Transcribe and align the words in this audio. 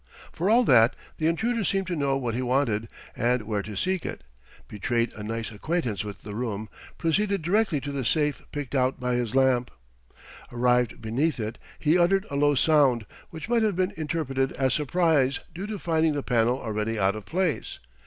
For 0.31 0.49
all 0.49 0.63
that, 0.63 0.95
the 1.19 1.27
intruder 1.27 1.63
seemed 1.63 1.85
to 1.85 1.95
know 1.95 2.17
what 2.17 2.33
he 2.33 2.41
wanted 2.41 2.89
and 3.15 3.43
where 3.43 3.61
to 3.61 3.75
seek 3.77 4.03
it, 4.03 4.23
betrayed 4.67 5.13
a 5.13 5.21
nice 5.21 5.51
acquaintance 5.51 6.03
with 6.03 6.23
the 6.23 6.33
room, 6.33 6.69
proceeding 6.97 7.39
directly 7.41 7.79
to 7.81 7.91
the 7.91 8.03
safe 8.03 8.41
picked 8.51 8.73
out 8.73 8.99
by 8.99 9.13
his 9.13 9.35
lamp. 9.35 9.69
Arrived 10.51 11.03
beneath 11.03 11.39
it 11.39 11.59
he 11.77 11.99
uttered 11.99 12.25
a 12.31 12.35
low 12.35 12.55
sound 12.55 13.05
which 13.29 13.47
might 13.47 13.61
have 13.61 13.75
been 13.75 13.93
interpreted 13.95 14.51
as 14.53 14.73
surprise 14.73 15.41
due 15.53 15.67
to 15.67 15.77
finding 15.77 16.15
the 16.15 16.23
panel 16.23 16.59
already 16.59 16.97
out 16.97 17.15
of 17.15 17.27
place. 17.27 17.77